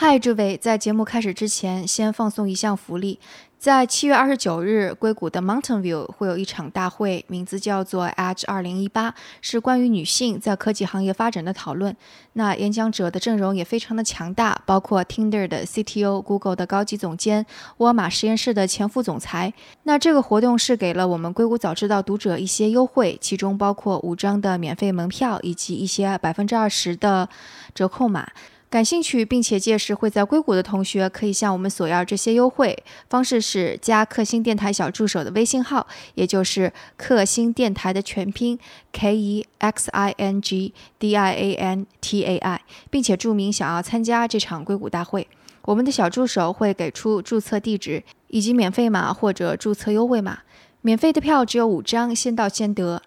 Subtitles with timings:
[0.00, 3.18] 嗨，诸位，在节目开始之前，先放送一项福利。
[3.58, 11.96] 在七月二十九日，硅谷的 Mountain View 会有一场大会，名字叫做 Edge 二零一八，是关于女性在科技行业发展的讨论。
[12.34, 17.44] 那演讲者的阵容也非常的强大，包括 Tinder 的 CTO、Google 的高级总监、
[17.78, 19.52] 沃尔玛实验室的前副总裁。
[19.82, 27.28] 那这个活动是给了我们硅谷早知道读者一些优惠，其中包括五张的免费门票以及一些百分之二十的
[27.74, 28.30] 折扣码。
[28.70, 32.76] 感兴趣并且届时会在硅谷的同学，可以向我们索要这些优惠。
[33.08, 38.58] 方式是加克星电台小助手的微信号，也就是克星电台的全拼
[38.92, 45.26] K E X I N G D I A N T A I，并且注明想要参加这场硅谷大会。
[45.62, 50.40] 我们的小助手会给出注册地址以及免费码或者注册优惠码。
[50.82, 53.02] 免费的票只有五张，先到先得。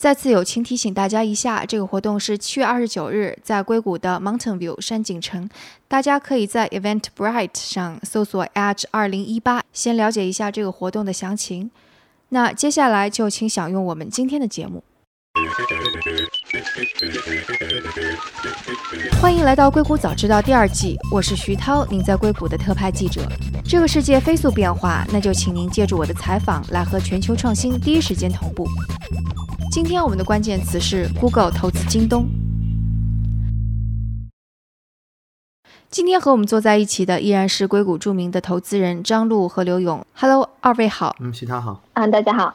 [0.00, 5.46] 再次友情提醒大家一下，这个活动是七月二十九日在硅谷的 Mountain View 山景城，
[5.88, 11.70] 大家可以在 Eventbrite 上搜索 Edge 二零一八，先了解一下这个活动的详情。
[12.30, 14.82] 那接下来就请享用我们今天的节目。
[19.20, 23.22] 欢迎来到《硅谷早知道》第二季，我是徐涛，您在硅谷的特派记者。
[23.64, 28.66] 这个世界飞速变化，那就请您借助我的采访来和全球创新第一时间同步。
[29.70, 32.26] 今天我们的关键词是 Google 投资京东。
[35.90, 40.04] 今天和我们坐在一起的依然是硅谷著名的投资人张璐和刘勇。
[40.14, 41.16] Hello，二位好。
[41.20, 41.82] 嗯，徐涛好。
[41.92, 42.54] 啊，大家好。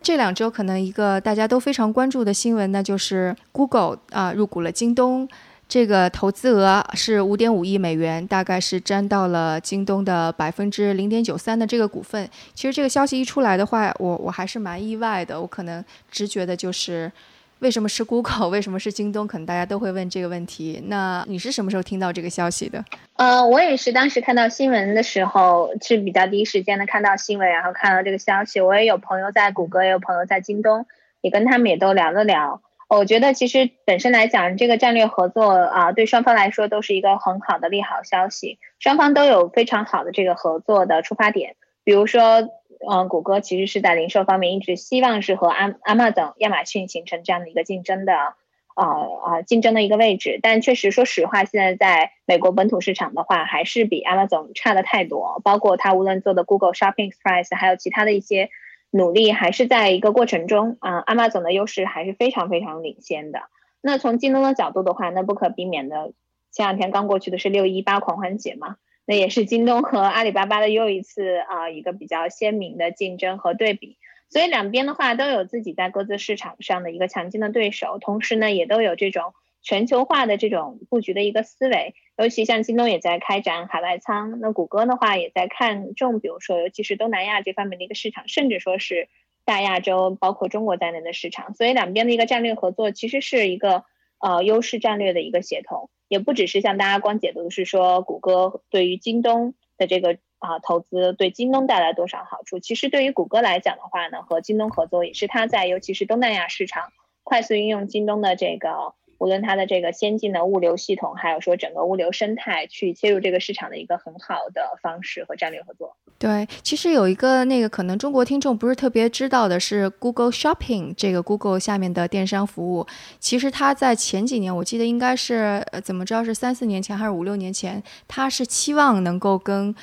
[0.00, 5.28] 这两周可能一个大家都非常关注的新闻，那就是 Google 啊入股了京东。
[5.68, 12.26] 这个投资额是五点五亿美元，大概是占到了京东的百分之零点九三的这个股份。
[12.54, 15.38] 其实这个消息一出来的话，我我还是蛮意外的。
[15.38, 17.12] 我可能直觉的就是，
[17.60, 19.26] 为什么是 Google， 为什么是京东？
[19.26, 20.82] 可能大家都会问这个问题。
[20.86, 22.84] 那你是什么时候听到这个消息的？
[23.16, 28.60] 呃，我也是当时看到新闻的时候是比较第一时间的看到新闻，然后看到这个消息。
[28.60, 30.86] 我也有朋友在谷歌，也有朋友在京东，
[31.20, 32.62] 也跟他们也都聊了聊。
[32.88, 38.58] 我觉得其实本身来讲，这个战略合作啊，对双方来说都是一个很好的利好消息。
[38.78, 41.56] 双方都有非常好的这个合作的出发点。
[41.84, 42.48] 比如说，
[42.86, 48.86] 嗯，谷歌其实是在零售方面一直希望是和阿阿玛等亚马逊形成这样的一个竞争的啊
[49.24, 50.38] 啊竞争的一个位置。
[50.42, 55.40] 但确实，说实话，现在在美国本土市场的话，还是比阿玛总差的太多。
[55.42, 58.50] 包括它无论做的 Google Shopping Express，还有其他的一些。
[58.90, 63.42] 努力还是在一个过程中啊，阿玛总的优势还是非常非常领先的。
[63.82, 66.14] 那从京东的角度的话，那不可避免的，
[66.50, 68.76] 前两天刚过去的是六一八狂欢节嘛，
[69.08, 73.96] 那也是京东和阿里巴巴的又一次啊一个比较鲜明的竞争和对比。
[74.28, 79.32] 所以两边的话都有自己在各自市场上的一个强劲的对手，同时呢也都有这种。
[79.60, 89.08] 全球化的这种布局的一个思维，尤其像京东也在开展海外仓，那谷歌的话也在看重，比如说尤其是东南亚这方面的一个市场，甚至说是
[89.44, 91.54] 大亚洲，包括中国在内的市场。
[91.54, 93.84] 所以两边的一个战略合作，其实是一个
[94.20, 106.92] 呃优势战略的一个协同，也不只是像大家光解读是说谷歌对于京东的这个啊投资对京东带来多少好处，其实对于谷歌来讲的话呢，和京东合作也是它在尤其是东南亚市场
[107.22, 108.94] 快速运用京东的这个。
[109.18, 115.96] 无论它的这个先进的物流系统，还有说整个物流生态，去切入这个市场的一个很好的方式和战略合作。
[116.18, 122.86] 对，其实有一个那个可能中国听众不是特别知道的是，Google Shopping 这个 Google 下面的电商服务，
[123.20, 129.74] 其实它在前几年，我记得应该是怎么着是三四年前还是五六年前，它是期望能够跟。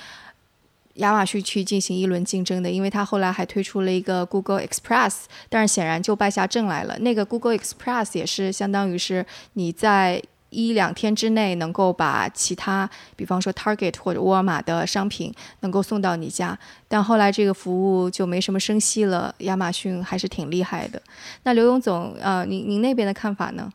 [0.96, 6.98] 亚马逊去进行一轮竞争的，因为它后来还推出了一个 Google Express，但是显然就败下阵来了。
[7.00, 16.58] 那个 Google Express 也是相当于是你在一两天之内能够把其他，比方说 Target 或者沃尔玛的商品能够送到你家，
[16.88, 19.36] 但后来这个服务就没什么声息了。
[19.40, 21.02] 亚马逊还是挺厉害的。
[21.44, 23.70] 那刘勇总，呃，您您那边的看法呢？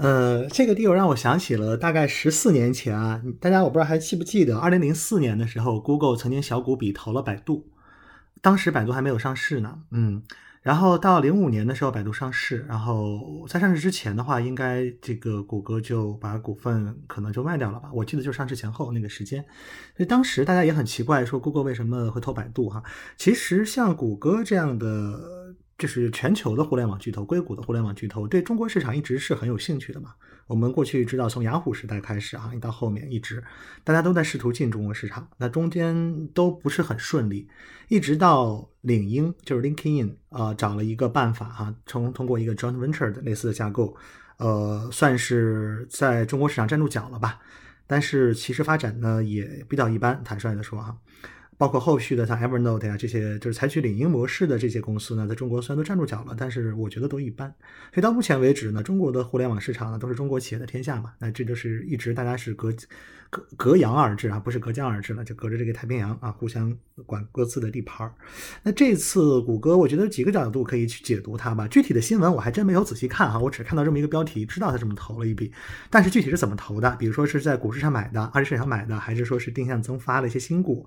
[0.00, 7.68] 呃，这个地方让我想起了大概十四年前啊，大家我不知道还记不记得，二零零四年的时候，Google 曾经小股比投了百度，
[8.40, 10.22] 当时百度还没有上市呢，嗯，
[10.62, 19.44] 然后到零五年的时候，百度上市，然后在上市之前的话，应该这个谷歌就把股份可能就卖掉了吧，我记得就上市前后那个时间，
[19.94, 22.82] 所以当时大家也很奇怪，说 Google 为什么会投百度哈，
[23.18, 25.39] 其实像谷歌这样的。
[25.80, 30.14] 就是全球的互联网巨头，硅谷的互联网巨头，对中国市场一直是很有兴趣的嘛。
[30.46, 33.42] 我们过去知道，从雅虎时代开始啊，到后面一直，
[33.82, 37.48] 大家都在试图进中国市场，那中间都不是很顺利，
[37.88, 43.96] 一直到领英，就是 LinkedIn 啊，找了一个办法哈，从通过一个 joint venture 的类似的架构，
[44.36, 47.40] 呃，算是在中国市场站住脚了吧。
[47.86, 50.94] 但是其实发展呢也比较一般，坦率的说哈。
[51.60, 57.54] 包括后续的像 Evernote 呀这些，就是采取领英模式的这些公司呢，在中国虽然都站住脚了，但是我觉得都一般。
[57.92, 62.72] 所以到目前为止呢，中国的互联网市场呢都是中国企业的天下嘛，那这就是一直大家是隔
[63.28, 66.74] 隔隔洋而治啊，不是隔江而治了，就隔着这个太平洋啊，互相
[67.04, 68.14] 管各自的地盘儿。
[68.62, 71.68] 那这次谷歌，我觉得几个角度可以去解读它吧。
[71.68, 75.52] 具体的新闻我还真没有仔细看哈，我只看到这么一个标题，知道它这么投了一笔，
[75.90, 80.86] 但是具体是怎么投的，比如说是在股市上买的，二级市场买的，还是说是定向增发了一些新股？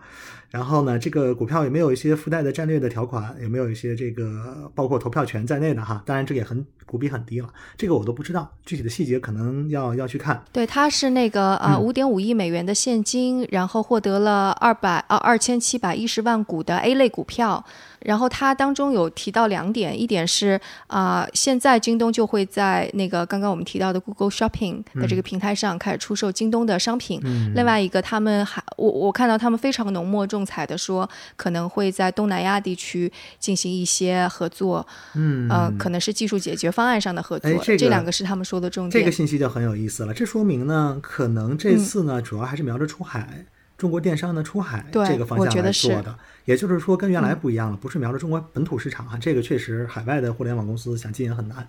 [0.49, 3.35] 然后然后呢，这个股票有没有一些附带的战略的条款？
[3.41, 6.01] 有没有一些这个包括投票权在内的哈？
[6.05, 10.43] 当然这也很股比很低了，这个我都不知道，具体的细节可能要要去看。
[10.51, 17.65] 对，它是那个呃五点五亿美元的现金，然后获得了二百呃二千七百一十万股的 A 类股票。
[18.03, 27.21] 然后它当中有提到两点，一点是啊，现在京东就会在那个刚刚我们提到的 Google Shopping 的这个平台上开始出售京东的商品。
[27.55, 33.09] 另外一个，他们还我我看到他们非常浓墨重彩的说，可能会在东南亚地区
[33.39, 34.85] 进行一些合作。
[35.15, 37.51] 嗯，呃，可能是技术解决方案上的合作。
[37.63, 39.01] 这这两个是他们说的重点。
[39.01, 43.45] 这个信息就很有意思了，这说明呢，可能这次呢，主要还是瞄着出海。
[43.75, 46.15] 中国电商的出海这个方向来做的，
[46.45, 51.67] 也就是说跟原来不一样了，不是瞄着中国本土市场啊，这个确实海外的互联网公司想进也很难。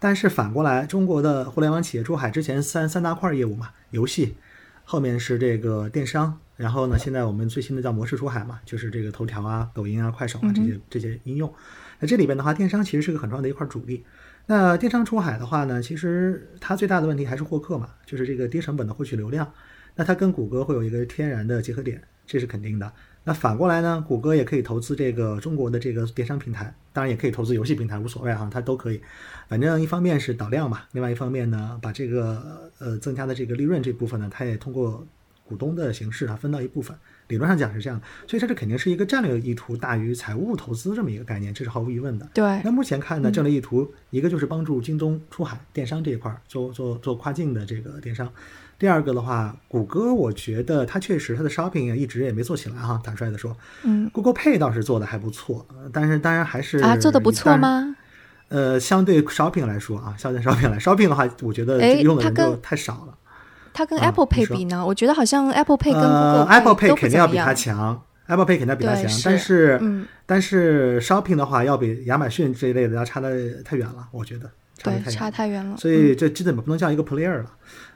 [0.00, 4.34] 但是反过来，中国的互联网企业出海之前三三大块业务嘛，游戏，
[4.84, 11.52] 后面是这个电商，然后呢，现在我们最新的叫模式出海嘛，就是这个头条啊、抖音啊、快手啊这些这些应用。
[12.00, 14.04] 那这里边的话，电商其实是个很重要的一块主力。
[14.46, 19.50] 那电商出海的话呢，其实它最大的问题还是获客嘛，就是这个低成本的获取流量。
[19.94, 22.92] 那它跟谷歌会有一个天然的结合点，这是肯定的。
[23.24, 29.00] 那反过来呢，谷歌也可以投资这个中国的这个电商平台，当然也可以投资游戏平台，无所谓哈，它都可以。
[29.48, 35.06] 反正一方面是导量嘛，另外一方面呢，把这个呃增加的这个利润这部分呢，它也通过
[35.46, 36.96] 股东的形式啊分到一部分。
[37.28, 42.28] 理论上讲是这样，所以它这肯定是一个战略意图大于财务投资这么一个概念，这是毫无疑问的。
[42.34, 42.60] 对。
[42.64, 48.30] 那目前看呢，战略意图一个就是帮助京东出海电商这一块做做做跨境的这个电商。
[48.82, 57.94] 第二个的话，谷歌我觉得它确实它的 shopping 一直也没做起来哈，坦率的说，嗯，Google Pay 倒是做的还不错，但是当然还是啊，做的不错吗？
[58.48, 63.16] 呃，相对 shopping 来说啊，相对 shopping 来，shopping 的话，我觉得用的人就太少了。
[63.72, 64.84] 它跟 Apple Pay 比呢？
[64.84, 74.50] 我觉得好像 Apple Pay 跟 Google Apple Pay 肯定要比它强，Apple Pay 肯定要比它强，但是但是 shopping 的话，要比亚马逊这一类的要差的太远了，我觉得
[74.82, 75.76] 对，差太远了。
[75.76, 77.46] 所以这基本不能叫一个 player 了。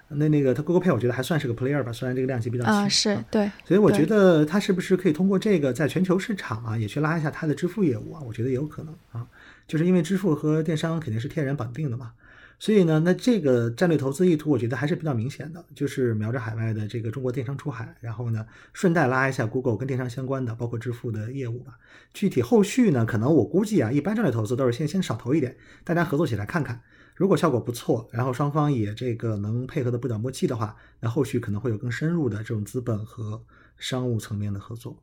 [0.08, 8.22] 那那个它 Google Pay 我觉得还算是个 player 吧，虽然这个量级比较轻啊，是对，所以我觉得它是不是可以通过这个在全球市场啊，也去拉一下它的支付业务啊？
[8.26, 9.26] 我觉得也有可能啊，
[9.66, 12.12] 就是因为支付和电商肯定是天然绑定的嘛，
[12.58, 21.72] 所以呢，那这个战略投资意图我觉得还是比较明显的，就是瞄着海外的这个中国电商出海，然后呢，顺带拉一下 Google 跟电商相关的，包括支付的业务吧。
[22.14, 26.80] 具体后续呢，可能我估计啊，一般战略投资都是先先少投一点，大家合作起来看看。
[27.16, 33.40] 如果效果不错，然后双方也这个能配合的不讲默契的话，那后续可能会有更深入的这种资本和
[33.78, 34.96] 商务层面的合作。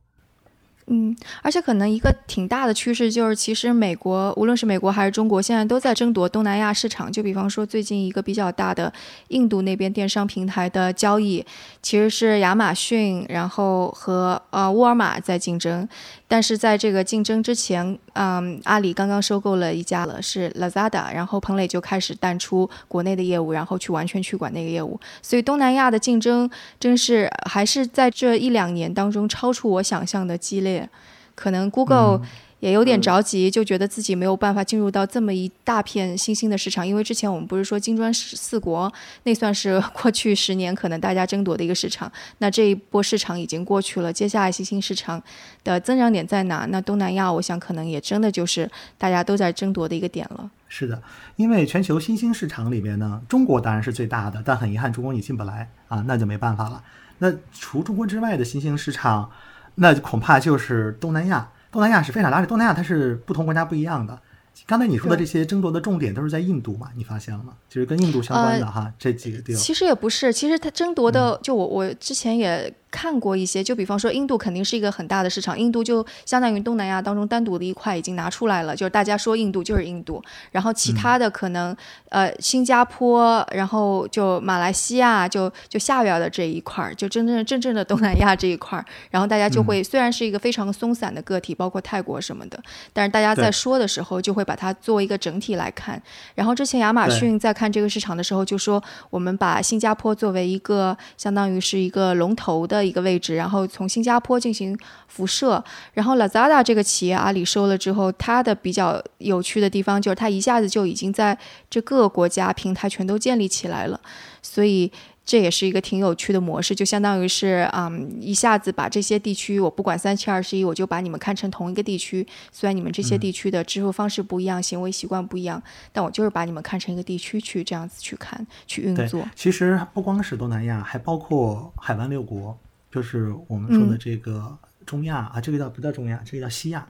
[0.86, 7.10] 嗯，而且可能一个挺大的趋势就是，其实美国无论是美国还是中国，现在都在争夺东南亚市场。
[7.10, 8.92] 就比方说，最近一个比较大的
[9.28, 11.42] 印度那边电商平台的交易，
[11.80, 15.88] 其实是亚马逊，然后和呃沃尔玛在竞争。
[16.28, 24.98] 但是在这个竞争之前，嗯，阿里刚刚收购了一家了，是 Lazada，然后彭磊就开始淡出国内的业务，然后去完全去管那个业务。
[25.22, 26.48] 所以东南亚的竞争
[26.80, 30.88] 真是还是在这一两年当中超出我想象的激烈。
[31.36, 32.20] 可能 Google
[32.64, 38.90] 也有点着急，就觉得自己没有办法进入到这么一大片新兴的市场，因为之前我们不是说金砖四国，
[39.24, 42.10] 那算是 过去十年可能大家争夺的一个市场。
[42.38, 45.22] 那这一波市场已经过去了，接下来新兴市场
[45.62, 46.64] 的增长点在哪？
[46.70, 50.50] 那东南亚，我想可能也真的就是大家都在争夺的一个点了。
[50.66, 51.02] 是的，
[51.36, 56.82] 因为全球新兴市场里面呢，中国当然是最大的，但很遗憾，中国你进不来啊，那就没办法了。
[57.18, 59.30] 那除中国之外的新兴市场。
[59.76, 62.46] 那恐怕就是东南亚，东南亚是非常拉的。
[62.46, 64.16] 东南亚它是不同国家不一样的。
[64.64, 66.88] 刚才你说的这些争夺的重点都是在印度嘛？
[66.94, 67.54] 你发现了吗？
[67.68, 69.60] 就是跟印度相关的哈，这几个地方。
[69.60, 72.72] 其实也不是，其实它争夺的，就我我之前也。
[72.94, 80.22] 看过一些，就比方说印度肯定是一个很大的市场，印度就相当于东南亚当中单独的一块已经拿出来了，就是大家说印度就是印度，
[80.52, 81.76] 然后其他的可能
[82.10, 96.00] 呃新加坡，然后就马来西亚，就就下边的这一块儿，就真正真正的东南亚这一块儿，然后大家就会虽然是一个非常松散的个体，包括泰国什么的，但是大家在说的时候就会把它作为一个整体来看。
[96.36, 102.83] 然后之前亚马逊在看这个市场的时候就说，我们把新加坡作为一个相当于是一个龙头的。
[102.84, 105.62] 一个位置，然后从新加坡进行辐射。
[105.94, 111.38] 然后 Lazada 这个企业，阿里收了之后，它的比较有趣的地方就是它一下子就已经在
[111.70, 114.00] 这各个国家平台全都建立起来了，
[114.42, 114.90] 所以。
[115.26, 122.26] 这也是一个挺有趣的模式，就相当于是，嗯，一下子把这些地区，我不管三七二十一，我就把你们看成同一个地区。
[122.52, 125.62] 虽然你们这些地区的支付方式不一样，行为习惯不一样，
[125.92, 129.26] 但我就是把你们看成一个地区去这样子去看，去运作。
[129.34, 132.54] 其实不光是东南亚，还包括海湾六国，
[132.94, 136.22] 就是我们说的这个中亚啊，这个叫不叫中亚？
[136.24, 136.86] 这个叫西亚，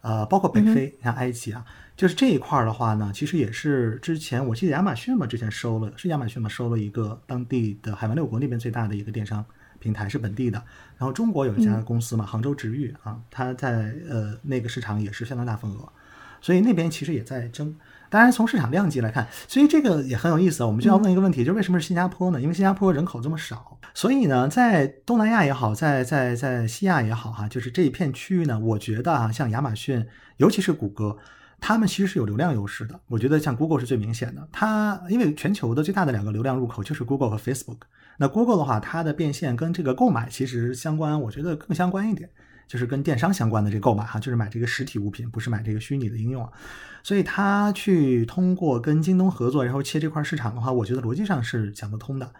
[0.00, 1.64] 呃，包括北非，像埃及啊。
[1.96, 9.44] 就是这一块儿的话呢，其实也是之前我记得亚马逊嘛，之前收了是亚马逊嘛，收了一个当地的海湾六国那边最大的一个电商
[9.78, 10.58] 平台是本地的。
[10.98, 15.88] 然后中国有一家公司嘛，杭州直遇啊，它在呃那个市场也是相当大份额，
[16.40, 17.76] 所以那边其实也在争。
[18.14, 20.62] 当然从市场量级来看，所以这个也很有意思。
[20.62, 22.40] 我们就要问一个问题，就是为什么是新加坡呢？
[22.40, 30.06] 因为新加坡人口这么少，所以呢，在东南亚也好，在在在西亚也好哈，就是这一片区域呢，我觉得啊，像亚马逊，
[30.36, 31.16] 尤其是谷歌。
[31.60, 34.46] 他们其实是有流量优势的，我觉得像 Google 是最明显的。
[34.52, 37.78] 它因为全球的最大的两个流量入口就是 Google 和 Facebook。
[38.18, 42.30] 那 Google 的话，它的变现跟这个购买其实相关，我觉得更相关一点，
[42.66, 46.48] 就是跟电商相关的这个购买哈，就是买这个实体物品，不是买这个虚拟的应用。
[47.02, 52.32] 所以他去通过跟京东合作，然后切这块市场的话，我觉得逻辑上是讲得通的。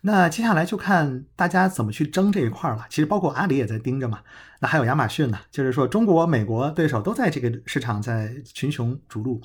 [0.00, 2.84] 那接下来就看大家怎么去争这一块了。
[2.90, 4.20] 其实包括阿里也在盯着嘛。
[4.58, 9.40] 那还有亚马逊呢，就是说中国、美国对手都在这个市场在群雄逐鹿。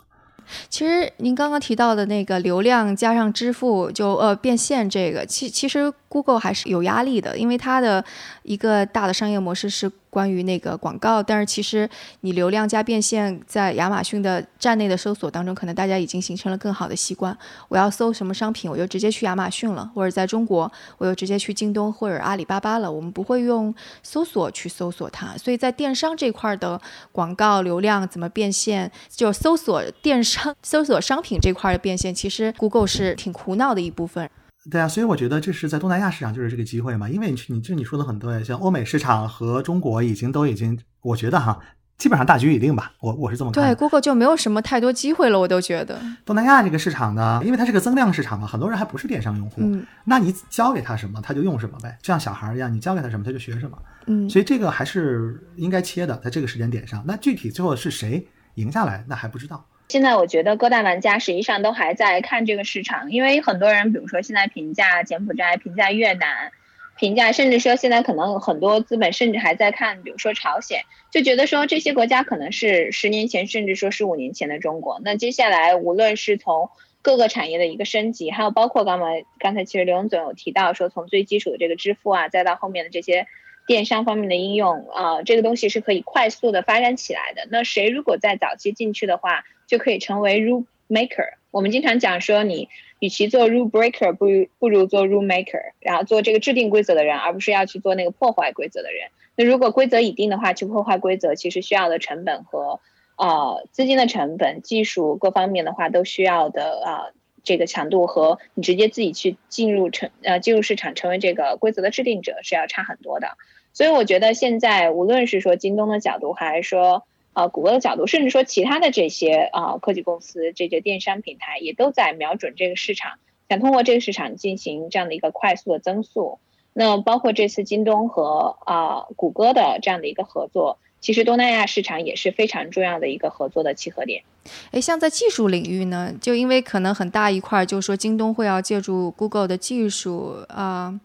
[0.69, 8.03] 其实您刚刚提到的那个流量加上支付，就呃变现这个，其其实 Google 还是有压力的，因为它的
[8.41, 9.91] 一个大的商业模式是。
[10.13, 11.89] 关于那个广告，但是其实
[12.21, 17.35] 你流量加变现，在亚马逊的站内的搜索当中，可能大家已经形成了更好的习惯。
[17.67, 22.91] 我要搜什么商品，我就直接去亚马逊了，或者在中国，我就直接去京东或者阿里巴巴了。
[22.91, 26.79] 我们不会用搜索去搜索它，所以在电商这块的
[27.11, 34.29] 广告流量怎么变现，就搜索电商、搜索商品这块的变现，其实 Google 是挺苦恼的一部分。
[34.71, 41.59] 对啊，所以我觉得这是在东南亚市场就是这个机会嘛，因为你你这你说的很对，像欧美市场和中国已经都已经，我觉得哈，
[41.97, 43.63] 基本上大局已定吧，我我是这么看。
[43.63, 45.99] 对，Google 就没有什么太多机会了，我都觉得。
[46.25, 49.61] 东南亚这个市场呢，因为它是个增量市场嘛，很多人还不是电商用户，
[50.05, 53.77] 那你教给他什么，他就用什么呗，就像小孩一样，你教给他什么，他就学什么。
[54.05, 57.03] 嗯，所以这个还是应该切的，在这个时间点上。
[57.05, 59.65] 那具体最后是谁赢下来，那还不知道。
[59.89, 66.51] 现在我觉得各大玩家实际上都还在看这个市场，因为很多人，比如说现在评价柬埔寨、评价越南、
[66.97, 74.99] 评价，甚至说现在可能很多资本甚至还在看，比如说朝鲜，就觉得说这些国家可能是十年前，甚至说十五年前的中国。
[75.03, 76.69] 那接下来无论是从
[77.03, 83.27] 各个产业的一个升级，还有包括刚才刚才其实刘总有提到说，从最基础的这个支付啊，再到后面的这些
[83.67, 87.47] 电商方面的应用啊，这个东西是可以快速的发展起来的。
[87.51, 91.33] 那谁如果在早期进去的话，就可以成为 rule maker。
[91.51, 99.09] 我们经常讲说，你与其做 rule breaker，不如不如做 rule maker，然后做这个制定规则的人，而不是要去做那个破坏规则的人。
[99.35, 102.79] 那如果规则已定的话，去破坏规则，其实需要的成本和
[103.17, 113.37] 呃资金的成本、技术各方面的话，都需要的呃这个强度和你直接自己去进入成呃进入市场成为这个规则的制定者是要差很多的。
[113.73, 123.13] 所以我觉得现在无论是说京东的角度，还是说啊，谷歌的角度，甚至说其他的这些啊科技公司、这些电商平台，也都在瞄准这个市场，
[123.49, 126.39] 想通过这个市场进行这样的一个快速的增速。
[126.73, 134.23] 那包括这次京东和啊谷歌的这样的一个合作，其实东南亚市场也是非常重要的一个合作的契合点。
[134.71, 140.99] 诶，像在技术领域呢，就因为可能很大一块，就是说京东会要借助 Google 的技术啊。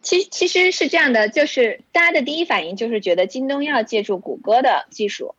[0.00, 5.34] 其其实是这样的，就是大家的第一反应就是觉得京东要借助谷歌的技术。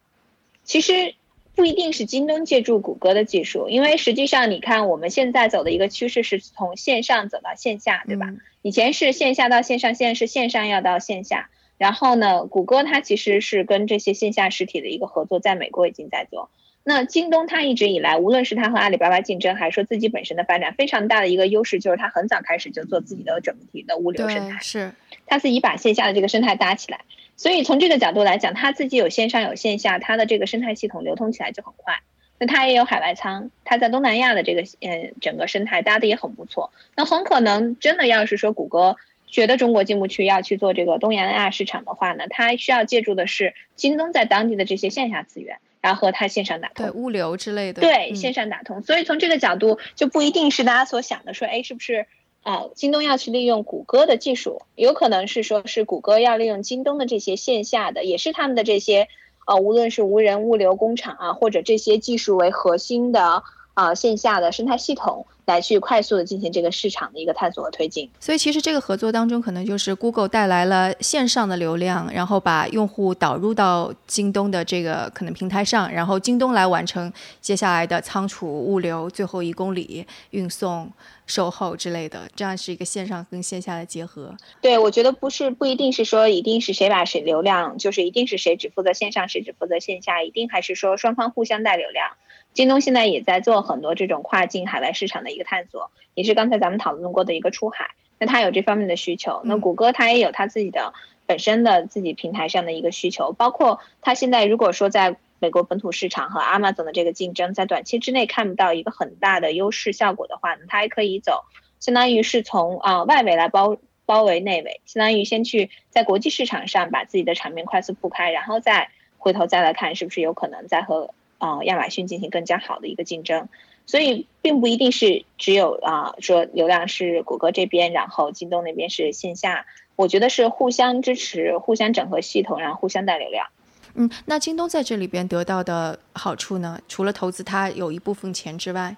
[0.69, 1.15] 其实
[1.55, 8.31] 不一定是京东借助谷歌的技术，因为实际上你看我们现在走的一个趋势是从线上走到线下，对吧？
[8.61, 11.49] 以前是线下到线上，现在是线上要到线下。
[11.79, 16.51] 然后呢，谷歌它其实是跟这些线下实体的一个合作，在美国已经在做。
[16.83, 24.93] 那京东它一直以来，无论是它和阿里巴巴竞争，还是说自己本身的发展，非常大的一个优势就是它很早开始就做自己的整体的物流生态，是
[25.25, 27.01] 它自己把线下的这个生态搭起来。
[27.39, 32.01] 所以从这个角度来讲，它自己有线上有线下，它的这个生态系统流通起来就很快。
[32.37, 36.73] 那它也有海外仓，它在东南亚的这个嗯整个生态搭的也很不错。
[36.97, 48.83] 那很可能真的要是说谷歌觉得中国进不去，要去做这个东南亚市场的话呢，它需要借助的是京东在当地的这些线下资源，然后和它线上打通，对物流之类的，对线上打通。
[48.83, 52.05] 所以从这个角度就不一定是大家所想的说，哎，是不是
[52.43, 52.65] 啊？
[52.75, 59.07] 京东要去利用谷歌的技术，有可能是说是谷歌要利用京东的这些线下的，也是他们的这些。
[59.47, 63.41] 呃，无论是无人物流工厂啊，或者这些技术为核心的
[63.79, 68.09] 啊线下的生态系统，来去快速的进行这个市场的一个探索和推进。
[68.19, 80.91] 所以其实这个合作当中，可能就是 Google 带来了线上的流量，然后把用户导入到京东的这个可能平台上，然后京东来完成接下来的仓储、物流、最后一公里运送。
[81.29, 84.35] 售后之类的，这样是一个线上跟线下的结合。
[84.61, 92.13] 对，我觉得不是不一定是说一定是谁把谁流量，就是一定是谁只负责线上，谁只负责线下，一定还是说双方互相带流量。
[92.53, 97.91] 京东现在也在做很多这种跨境海外市场的一个探索，也是刚才咱们讨论过的一个出海。
[98.17, 100.93] 那它有这方面的需求，那谷歌它也有它自己的
[101.25, 105.17] 本身的自己平台上的一个需求，包括它现在如果说在。
[105.41, 111.45] 美国本土市场和 Amazon 的这个竞争，在短期之内看不到一个很大的优势效果的话呢，它还可以走，
[111.79, 123.49] 相当于是从啊外围来包包围内围，相当于先去在国际市场上把自己的场面快速铺开，然后再回头再来看是不是有可能再和啊亚马逊进行更加好的一个竞争。
[123.87, 129.65] 所以并不一定是只有啊说流量是谷歌这边，然后京东那边是线下，
[129.95, 133.47] 我觉得是互相支持、互相整合系统，然后互相带流量。
[133.95, 136.79] 嗯，那京东在这里边得到的好处呢？
[136.87, 138.95] 除了投资它有一部分钱之外，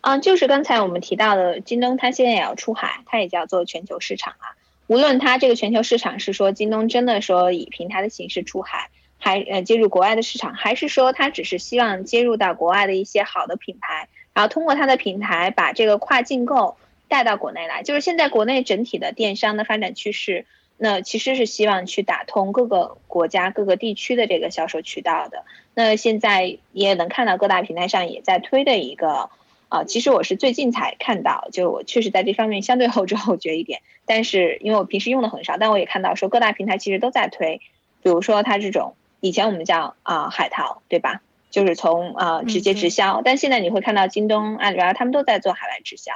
[0.00, 4.58] 嗯，就是刚才我们提到的，京东它现在也要出海，它也叫做全球市场啊。
[4.88, 16.76] 无论它这个全球市场是说京东真的说以平台的形式出海，还呃接入国外的市场，还是说它只是希望接入到国外的一些好的品牌，然后通过它的平台把这个跨境购
[17.08, 17.82] 带到国内来。
[17.82, 20.46] 就是现在国内整体的电商的发展趋势。
[20.80, 25.44] 那其实是希望去打通各个国家、各个地区的这个销售渠道的。
[25.74, 29.28] 那现在也能看到各大平台上也在推的一个，
[29.70, 33.80] 啊，其实我是最近才看到，就我确实在这方面相对后知后觉一点。
[34.06, 37.60] 但是因为我平时用的很少，但我也看到说各大平台其实都在推，
[38.04, 41.20] 比如说它这种以前我们叫啊海淘，对吧？
[41.50, 46.12] 就是从啊直接直销，但现在你会看到京东、阿里巴巴他们都在做海外直销。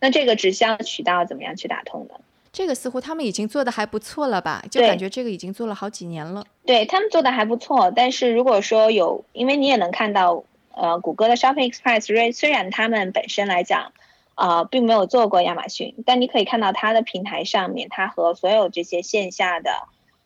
[0.00, 2.14] 那这个直销渠道怎么样去打通呢？
[2.52, 4.62] 这个似乎他们已经做的还不错了吧？
[4.70, 6.44] 就感觉这个已经做了好几年了。
[6.64, 13.92] 对他们做的还不错，但是如果说有，因为你也能看到，呃，谷歌的 Shopping Express 虽然他们本身来讲，
[14.34, 19.70] 啊，并没有做过亚马逊，但你可以看到它的平台上面，它和所有这些线下的，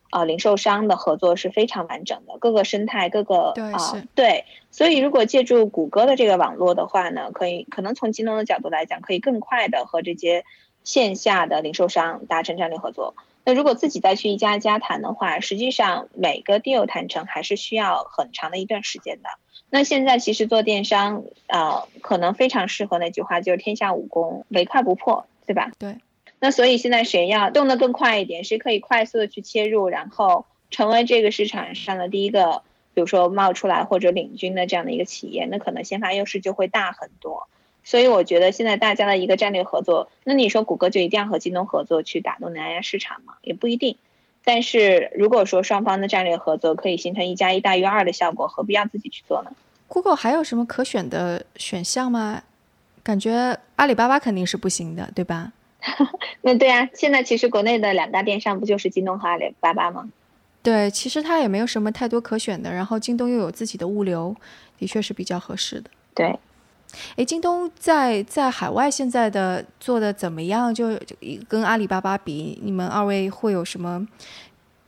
[0.09, 4.45] 啊，零售商的合作是非常完整的，各个生态，各个啊，对。
[4.71, 10.43] 所以如果借助谷歌的这个网络的话呢，可以可能从京东的角度来讲，可以更快的和这些。
[10.85, 19.29] 线下的零售商达成战略合作，那如果自己再去一家一家谈的话，实际上每个 deal 谈成还是需要很长的一段时间的。
[19.69, 25.69] 那现在其实做电商，呃，可能非常适合那句话，就是天下武功，唯快不破，对吧？
[25.77, 25.97] 对。
[26.39, 37.47] 那所以现在谁要动得更快一点，谁可以快速的去切入，然后成为这个市场上的第一个，比如说冒出来或者领军的这样的一个企业，那可能先发优势就会大很多。
[37.83, 43.33] 所以我觉得现在大家的一个战略合作，那你说谷歌就一定要和京东合作去打动南亚市场吗？
[43.41, 43.97] 也不一定。
[44.43, 49.51] 但是如果说双方的战略合作可以形成一加一大于二的效果，何必要自己去做呢
[49.87, 52.43] ？Google 还有什么可选的选项吗？
[53.03, 55.51] 感觉阿里巴巴肯定是不行的，对吧？
[56.41, 60.09] 那对啊，现在其实国内的两大电商不就是京东和阿里巴巴吗？
[60.61, 62.71] 对，其实它也没有什么太多可选的。
[62.71, 64.35] 然后京东又有自己的物流，
[64.77, 65.89] 的确是比较合适的。
[66.13, 66.37] 对。
[67.15, 70.73] 哎，京东在在海外现在的做的怎么样？
[70.73, 70.99] 就
[71.47, 74.05] 跟阿里巴巴比，你们二位会有什么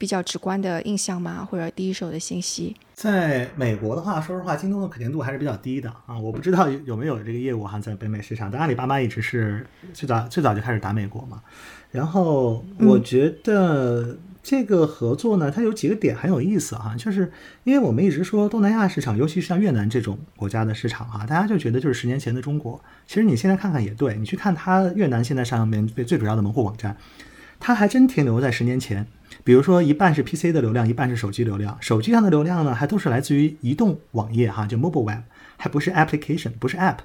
[0.02, 1.48] 比较直观的印象吗？
[1.48, 2.76] 或者第一手的信息？
[2.96, 6.18] 在美国的话，说实话，京东的可见度还是比较低的啊。
[6.18, 8.50] 我不知道有没有这个业务哈，在北美市场。
[8.50, 11.40] 但阿里巴巴一直是最早最早就开始打美国嘛。
[11.92, 14.18] 然后我觉得。
[14.44, 17.32] 这个合作呢，它有几个点很有意思哈，就是
[17.64, 22.84] 因为我们一直说东南亚市场，尤其是像越南这种国家的市场哈，大家就觉得就是十年前的中国。
[23.06, 26.98] 其实你现在看看也对，你去看它越南现在上面最最主要的门户网站，
[27.62, 29.08] 它还真停留在十年前。
[29.44, 31.78] 比如说一半是 PC 的流量，一半是手机流量。
[31.80, 35.22] 手机上的流量呢，还都是来自于移动网页哈，就 mobile web，
[35.58, 36.98] 还不是 application，不是 app，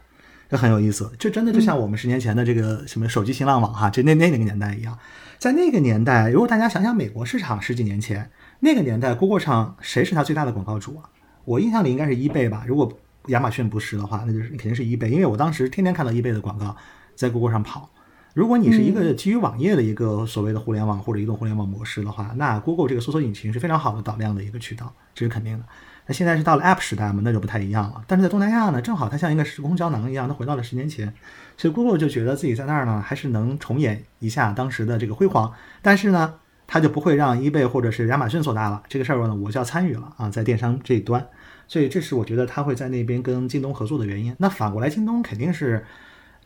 [0.49, 1.13] 这很有意思。
[1.19, 4.99] 这真的就像我们十年前的这个什么手机新浪网哈，就那那那个年代一样。
[5.39, 11.09] 在那个年代，如果大家想想美国市场十几年前那个年代，Google 上谁是它最大的广告主啊？
[11.45, 12.65] 我印象里应该是 eBay 吧。
[12.67, 12.93] 如果
[13.29, 16.77] 亚马逊不是的话，那就是肯定是 eBay，因为我当时天天看到 eBay 的广告
[17.15, 17.89] 在 Google 上跑。
[18.37, 25.65] 如果你是一个基于网页的一个所谓的互联网或者移动互联网模式的话，那 Google 这个搜索引擎是非常好的导量的一个渠道，这是肯定的。
[26.07, 28.05] 那现在是到了 App 时代嘛，那就不太一样了。
[28.07, 31.11] 但是在东南亚呢，正好它像一个时空胶囊一样，它回到了十年前，
[31.57, 35.51] 所以 Google 就觉得自己在那儿呢，还是能重演一下当时的这个辉煌。
[35.81, 36.35] 但是呢，
[36.67, 38.83] 它就不会让 eBay 或者是亚马逊做大了。
[38.87, 41.27] 这个事儿呢，我就要参与了啊，在电商这一端。
[41.67, 44.37] 所以这是我觉得它会在那边跟京东合作的原因。
[44.37, 45.83] 那反过来，京东肯定是。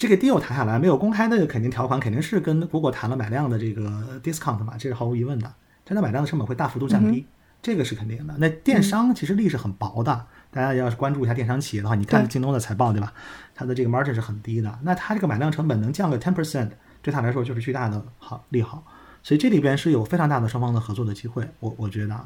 [0.01, 5.53] 这个 deal 谈下来没有公开的肯定条款，肯定是跟 Google 谈了买量的这个 discount 嘛，这是毫无疑问的。
[5.85, 7.27] 真的买量的成本会大幅度降低，
[7.61, 8.35] 这个是肯定的。
[8.39, 13.13] 那电商其实利是很薄的，大家要是关注一下电商企业的话，你看京东的财报对吧？
[13.55, 14.79] 它的这个 margin 是很低的。
[14.85, 16.71] 那它这个买量成本能降个 ten percent，
[17.03, 18.83] 对它来说就是巨大的好利好。
[19.23, 22.19] 所以这里边是有非常大的双方的合作的机会，我我觉得。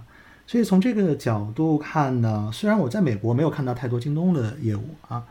[0.46, 5.24] 所以从这个角度看呢，虽然我在美国没有看到太多京东的业务啊，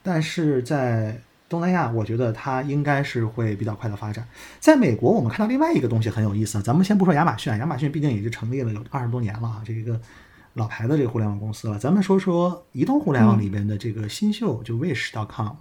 [0.00, 4.26] 但是在东南亚，我觉得它应该是会比较快的发展。
[4.60, 6.62] 在美国，我们看到另外一个东西很有意思啊。
[6.62, 9.98] 咱们先不说亚马逊，亚马逊毕竟已经成立了有二十多年了啊，这一个
[10.54, 11.78] 老牌的这个互联网公司了。
[11.78, 15.56] 咱们说说移动互联网里边的这个新秀，就 Wish.com。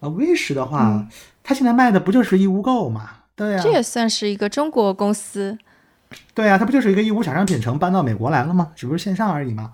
[0.00, 1.06] 啊，Wish 的话，
[1.42, 3.10] 它现在卖的不就是义乌购嘛？
[3.36, 5.56] 对呀，这也算是一个中国公司。
[6.34, 8.72] 对呀，它不就是一个义乌小商品城搬到美国来了吗？
[8.74, 9.72] 只不过线上而已嘛。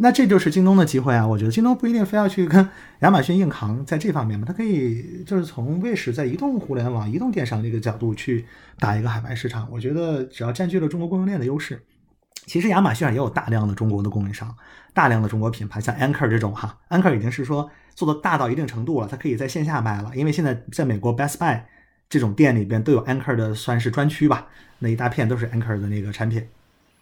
[0.00, 1.26] 那这就是京东的机会啊！
[1.26, 2.68] 我觉得京东不一定非要去跟
[3.00, 8.46] 亚马逊硬扛在这方面嘛，它可以就是从 Wish 在移动互联网、移动电商这个角度去
[8.78, 9.68] 打一个海外市场。
[9.72, 11.82] 我觉得只要占据了中国供应链的优势，
[12.46, 14.54] 其实亚马逊上也有大量的中国的供应商、
[14.94, 21.62] 大量的中国品牌，像 Anchor 这种哈，Anchor 已经是说做的大到一定程度了，它可以在线下卖了，因为现在在美国 Best Buy
[22.08, 24.46] 这种店里边都有 Anchor 的算是专区吧，
[24.78, 26.46] 那一大片都是 Anchor 的那个产品。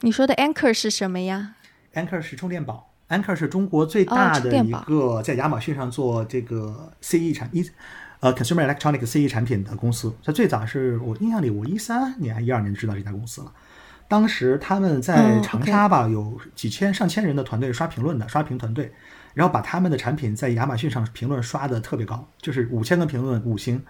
[0.01, 1.57] 你说的 Anchor 是什么呀
[1.97, 7.69] ？Anchor 是充电宝，Anchor 是中国最大的一个在亚马逊上做这个 CE 产一
[8.21, 10.15] 呃 consumer electronic CE 产品的公司。
[10.23, 13.51] 它最早是我印象里，我一三年、一二年知道这家公司了。
[14.09, 18.93] 当时他们在长沙吧，有几千上千人的团队刷评论的刷屏团队，
[19.33, 23.83] 然后把他们的产品在亚马逊上评论刷的特别高，就是五千个评论五星，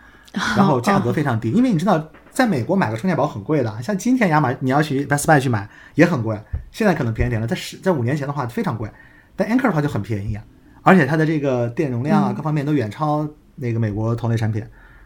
[0.57, 2.09] 然后价格 非常低，因为你知道。
[2.37, 6.39] 在美国买个充电宝很贵的，像今天亚马你要去 Best Buy 去买也很贵，
[6.71, 7.47] 现在可能便宜点了。
[7.47, 8.91] 在十在五年前的话非常贵，
[9.35, 10.45] 但 Anchor 的话就很便宜啊，
[10.83, 14.63] 而且它的这个电容量啊各方面都远超那个美国同类产品，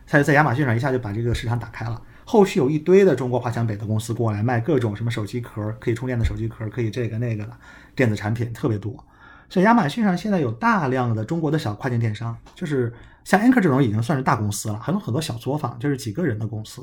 [0.09, 2.03] 它就在亚马逊上一下就把这个市场打开了。
[2.25, 7.53] 后续有一堆的中国华强北的公司过来卖各种什么手机壳可以充电的手机壳，可以这个那个的
[7.95, 8.93] 电子产品特别多，
[9.49, 16.83] 所以亚马逊上现在有大量的中国的小跨境电商，就是像 Anchor 这种已经算是大公司了，还有很多小作坊，就是几个人的公司。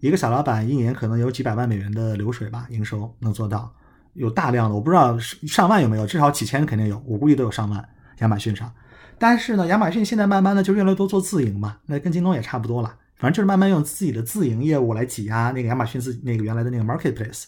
[0.00, 3.72] 一个小老板一年可能有几百万美元的流水吧，营收能做到，
[4.14, 7.88] 有大量的，我不知道上万有没有，至少几千肯定有，我估计都有上万。
[8.18, 8.74] 亚马逊上，
[9.16, 17.44] 但是呢，亚马逊现在慢慢的就越来越多做自营嘛，那跟京东也差不多了，反正就是慢慢用自己的自营业务来挤压那个亚马逊自那个原来的那个 marketplace，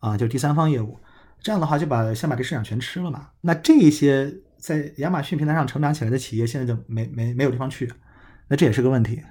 [0.00, 0.98] 啊，就第三方业务，
[1.40, 3.28] 这样的话就把先把这市场全吃了嘛。
[3.42, 7.88] 那这一些在亚马逊平台上成长起来的企业，现在就没没没有地方去，
[8.48, 9.22] 那这也是个问题。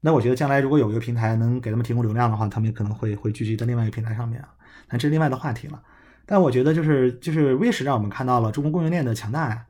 [0.00, 4.48] 那我觉得将来如果有一个平台能给他们提供流量的话，他们也可能会会聚集在另外一个平台上面啊。
[4.88, 5.82] 那这是另外的话题了。
[6.26, 9.66] 但我觉得就是就是 Wish 让我们看到了中国供应链的强大呀。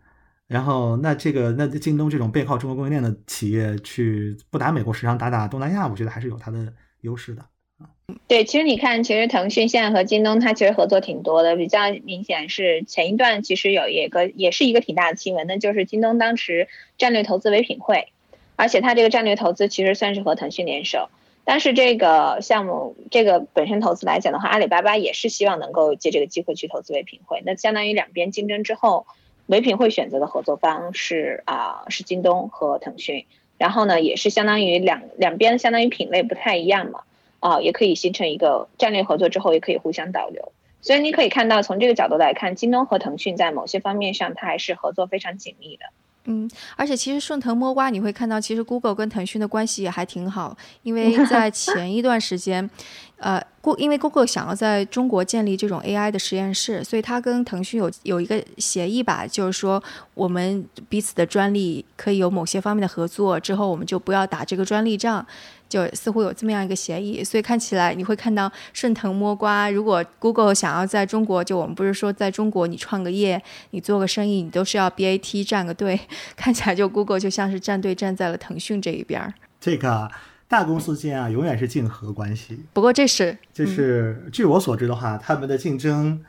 [0.47, 7.43] 然后那这个那京东这种背靠中国供应链的企业去不打美国市场打打东南亚，我觉得还是有它的优势的
[7.79, 7.87] 啊。
[8.27, 18.13] 对，其实你看，其实腾讯现在和京东它其实合作挺多的，比较明显是前一段其实有一个也是一个挺大的新闻，那就是京东当时战略投资唯品会。
[18.61, 21.09] 而且它这个战略投资其实算是和腾讯联手，
[21.45, 27.43] 但是这个项目这个本身投资来讲的话，阿里巴巴也是希望能够借这个机会去投资唯品会。
[27.47, 29.07] 那相当于两边竞争之后，
[29.47, 33.25] 唯品会选择的合作方是啊是京东和腾讯，
[33.57, 37.01] 然后呢也是相当于两两边相当于品类不太一样嘛，
[37.39, 40.53] 啊也可以形成一个战略合作之后也可以互相导流。
[40.83, 45.87] 所以你可以看到从这个角度来看，京东和腾讯在某些方面上它还是合作非常紧密的。
[46.25, 52.69] 嗯，而且其实顺藤摸瓜，你会看到，其实 Google 跟腾讯的关系也还挺好，因为 在前一段时间，
[53.21, 59.83] 呃，过因为 Google 想要在中国建立这种 AI 的实验室，所以它跟腾讯有有一个协议吧，就是说
[60.15, 65.23] 我们彼此的专利可以有某些方面的合作，之后我们就不要打这个专利仗，
[65.69, 67.23] 就似乎有这么样一个协议。
[67.23, 69.69] 所以看起来你会看到顺藤摸瓜。
[69.69, 76.01] 如果 Google 想要在中国，就我们不是说在中国你创个业，你做个生意，你都是要 BAT 站个队，
[76.35, 79.35] 看起来就 Google 就像是站队站在了腾讯这一边儿。
[79.61, 80.11] 这个。
[80.51, 82.65] 大公司间啊，永远是竞合关系。
[82.73, 86.21] 不过这是，就是据我所知的话，他们的竞争，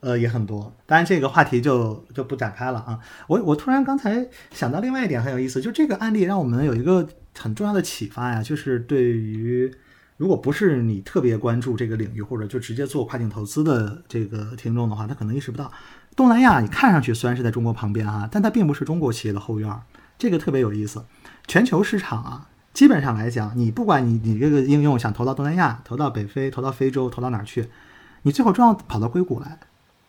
[0.00, 0.74] 呃，也很多。
[0.86, 2.98] 当然，这个话题就就不展开了啊。
[3.26, 7.06] 我我突然刚才想到另外一点很有意思，就这个案例让我们有一个
[7.38, 9.70] 很重要的启发呀，就是对于
[10.16, 15.70] 如果不是你特别关注这个领域，或者就直接做跨境投资的这个听众的话，他可能意识不到，
[16.16, 19.70] 东南亚你看上去虽然是在中国旁边哈，但它并不是中国企业的后院，
[20.16, 21.04] 这个特别有意思。
[21.46, 22.48] 全球市场啊。
[22.78, 27.68] 基本上来讲，你不管你你这个应用想投到东南亚、投到北非、投到非洲、投到哪儿去，
[28.22, 29.58] 你最后都要跑到硅谷来，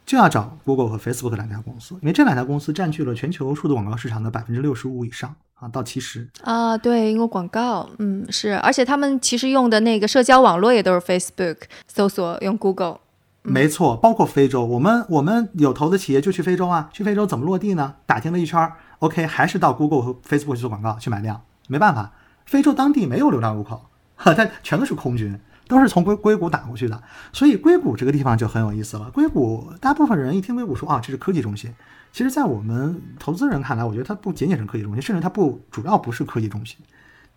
[0.05, 12.99] 就要找 Google 和 Facebook 两家公司，因为这两家公司占据了全球数字广告市场的百分之六十五以上啊，到七十啊，对，因为广告，嗯，是，而且他们其实用的那个社交网络也都是 Facebook，搜索用 Google，
[13.41, 17.95] 没错，包括非洲，我们我们有投的企业就去非洲啊，去非洲怎么落地呢？
[18.05, 22.11] 打听了一圈，OK，还是到 Google 和 Facebook 去做广告去买量，没办法。
[22.49, 23.85] 非洲当地没有流量入口，
[24.15, 26.99] 哈，它全都是空军，都是从硅硅谷打过去的。
[27.31, 29.11] 所以硅谷这个地方就很有意思了。
[29.11, 31.71] 硅谷大部分人一听硅谷说啊，这是科技中心。
[32.11, 36.77] 其实，在我们投资人看来，我觉得它不仅仅是科技中心，甚至它不主要不是科技中心，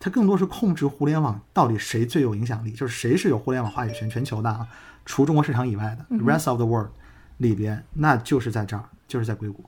[0.01, 4.66] 它更多是控制互联网到底谁最有影响力，就是谁是有互联网话语权全球的啊，
[5.05, 6.88] 除中国市场以外的 rest of the world
[7.37, 9.62] 里边，那就是在这儿，就是在硅谷，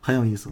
[0.00, 0.50] 很有意思。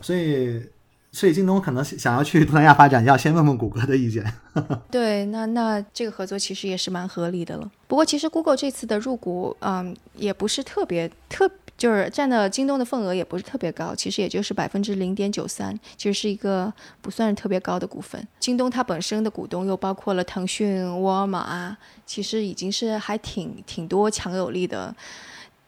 [0.00, 0.66] 所以。
[1.16, 4.22] 所以京东可能想要去东南亚发展，要先问问谷歌的意见。
[4.92, 7.70] 对，那那这个合作其实也是蛮合理的了。
[7.88, 18.22] 不过其实 Google 这次的入股，嗯，也不是特别特，就是占的京东的份额也不是特别高，其实也就是百分之零点九三，其实是一个不算是特别高的股份。
[18.38, 21.74] 京东它本身的股东又包括了腾讯、沃尔玛，
[22.04, 24.94] 其实已经是还挺挺多强有力的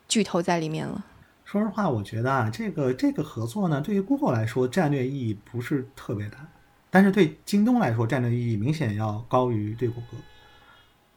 [0.07, 1.03] 巨头在里面了。
[1.51, 6.47] 说实话，我觉得啊，这个这个合作呢，对于 Google 来说战略意义不是特别大，
[6.91, 10.19] 但是对京东来说战略意义明显要高于对谷歌。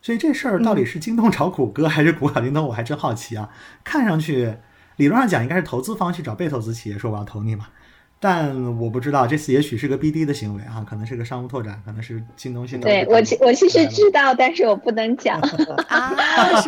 [0.01, 3.49] 所以这事儿到底是京东找谷歌还是谷歌找京东，我还真好奇啊。
[3.83, 4.55] 看上去
[4.95, 7.67] 理论上讲应该是投资方去找被投资企业说我要投你嘛。
[8.23, 12.87] 但我不知道，这次也许是个 BD 的行为啊，可能是个商务拓展，可能是京东新的。
[12.87, 15.41] 对我其我其实知道，但是我不能讲
[15.87, 16.13] 啊，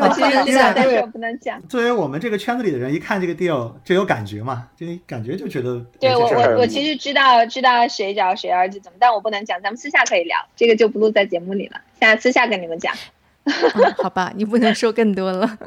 [0.01, 1.61] 我其实知道，但是我不能讲。
[1.69, 5.79] 作为我们这个圈子里的人，一看这个 deal 就有感觉嘛，就感觉就觉得。
[5.99, 12.91] 对我我我其实知道知道谁找谁儿子怎么，但我不能讲，咱们私下可以聊，这个就不录在节目里了，现在私下跟你们讲。
[14.01, 15.57] 好吧，你不能说更多了。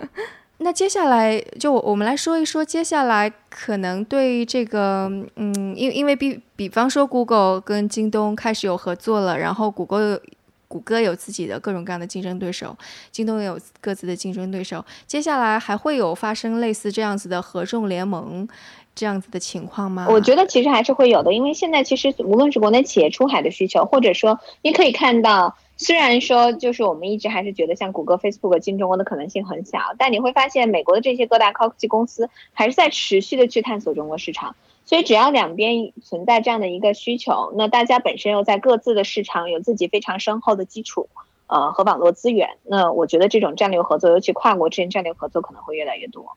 [0.59, 10.21] 那接下来就我们来说一说，接下来可能对这个，嗯，因因为比比方说，Google 跟京东开始有合作了，然后谷歌
[10.67, 12.75] 谷歌有自己的各种各样的竞争对手，
[13.13, 18.49] 京东也有各自的竞争对手，接下来还会有发生类似这样子的合众联盟
[18.95, 20.07] 这样子的情况吗？
[20.09, 25.57] 我觉得其实还是会有的，因为现在其实无论是国内企业出海的需求，或者说你可以看到。
[25.77, 34.57] 虽然说，就是我们一直还是觉得像谷歌、Facebook 进中国的可能性很小，但你会发现，美国的这些各大高科技公司还是在持续的去探索中国市场。
[34.87, 41.09] 所以，只要两边存在这样的一个需求，那大家本身又在各自的市场有自己非常深厚的基础，
[41.49, 46.37] 呃，和网络资源，那我觉得这种战略合作，尤其跨国之间战略合作，可能会越来越多。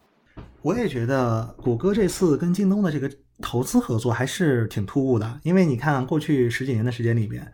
[0.61, 3.09] 我也觉得谷歌这次跟京东的这个
[3.41, 7.49] 投资合作还是挺突兀的，因为你看过去十几年的时间里边，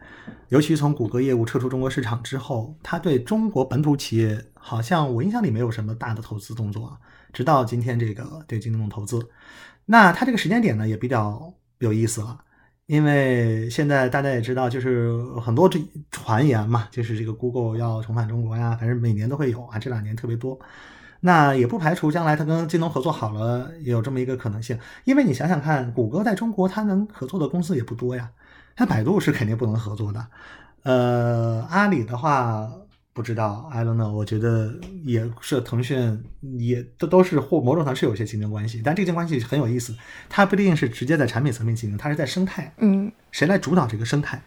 [0.50, 6.98] 尤其从谷歌业务撤出中国市场之后，它对中国本土企业好像我印象里没有什么大的投资动作，
[7.32, 9.20] 直到今天这个对京东的投资，
[9.86, 12.40] 那它这个时间点呢也比较有意思了，
[12.88, 20.60] 因为现在大家也知道，就是很多这传言嘛，就是这个 Google 要重返中国呀，反正每年都会有啊，这两年特别多。
[21.22, 24.78] 那也不排除将来它跟京东合作好了，也有这么一个可能性。
[25.04, 28.30] 因为你想想看，谷歌在中国它能合作的公司也不多呀。
[28.78, 30.28] 像百度是肯定不能合作的。
[30.84, 32.72] 呃，阿里的话
[33.14, 34.12] 不知道，I don't know。
[34.12, 34.74] 我觉得
[35.04, 36.22] 也是，腾讯
[36.60, 39.96] 也都都是或某种上是有些竞争关系，但这个竞争关系很有意思。
[40.30, 42.74] 它不一定是直接在产品层面竞争，它是在生态。
[42.78, 44.42] 嗯，谁来主导这个生态？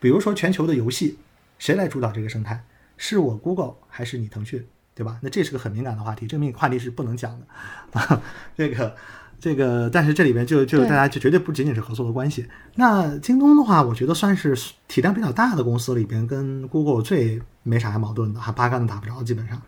[0.00, 1.18] 比如说全球的游戏，
[1.58, 2.64] 谁来主导这个生态？
[2.96, 4.66] 是我 Google 还是你腾讯？
[4.98, 5.16] 对吧？
[5.22, 8.20] 那这是个很敏感的话题，这个敏话题是不能讲的啊。
[8.56, 8.96] 这个，
[9.38, 12.48] 这个，但是这里边就就大家就绝对不仅仅是合作的关系。
[12.74, 14.58] 那京东的话，我觉得算是
[14.88, 19.62] 体量比较大的公司里边，跟 Google 最没啥矛盾的，还八竿子打不着，基本上。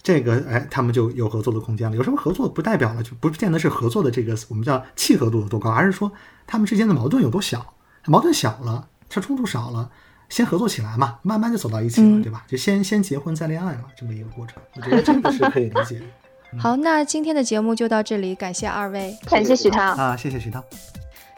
[0.00, 1.96] 这个哎，他们就有合作的空间了。
[1.96, 6.12] 有什么合作不代表了，就不见得是合作的这个我们叫契合度有多高，而是说
[6.46, 7.74] 他们之间的矛盾有多小。
[8.06, 9.90] 矛盾小了，这冲突少了，
[10.28, 12.44] 先合作起来嘛，慢慢就走到一起了，嗯对吧？
[12.46, 16.04] 就先先结婚再恋爱嘛，这么一个过程，我觉得 这个是可以理解的。
[16.58, 19.14] 好，那今天的节目就到这里，感谢二位。
[19.28, 19.82] 感谢徐涛。
[19.82, 20.64] 啊，谢谢徐涛。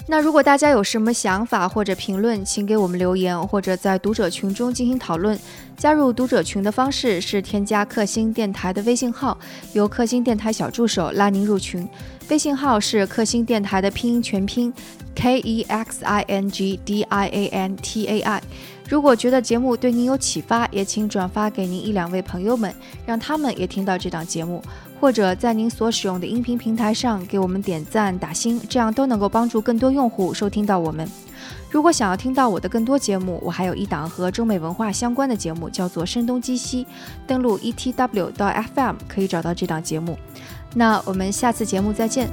[0.06, 5.38] 那如果大家有什么想法或者评论，请给我们留言，或者在读者群中进行讨论。
[5.76, 9.38] 加入读者群的方式是添加克星电台的微信号，
[9.72, 11.88] 由克星电台小助手拉您入群。
[12.28, 14.72] 微信号是克星电台的拼音全拼
[15.14, 18.42] K E X I N G D I A N T A I。
[18.90, 22.74] 如果觉得节目对您有启发，也请转发给您一两位朋友们，
[23.06, 24.60] 让他们也听到这档节目。
[25.00, 31.08] 或者在您所使用的音频平台上给我们点赞打星，这样都能够帮助更多用户收听到我们。
[31.70, 36.84] 如果想要听到我的更多节目，我还有一档和中美文化相关的节目，叫做《声东击西》，
[37.28, 40.18] 登录 etw 到 FM 可以找到这档节目。
[40.74, 42.28] 那我们下次节目再见。